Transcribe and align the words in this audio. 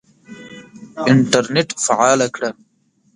انټرنېټ 1.11 1.69
فعاله 1.85 2.27
کړه! 2.35 2.49